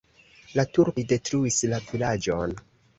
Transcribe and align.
La 0.59 0.65
turkoj 0.79 1.05
detruis 1.13 1.61
la 1.75 1.85
vilaĝon. 1.95 2.63